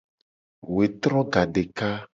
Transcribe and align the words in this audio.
Wetro 0.75 1.19
gadeka. 1.33 1.87